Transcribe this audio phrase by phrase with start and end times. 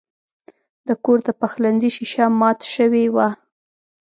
[0.87, 3.27] د کور د پخلنځي شیشه مات شوې وه.